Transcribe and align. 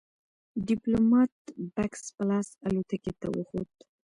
ديپلومات 0.69 1.33
بکس 1.75 2.03
په 2.15 2.23
لاس 2.29 2.47
الوتکې 2.65 3.13
ته 3.21 3.27
وخوت. 3.37 3.71